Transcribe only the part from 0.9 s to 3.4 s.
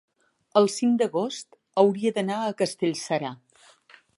d'agost hauria d'anar a Castellserà.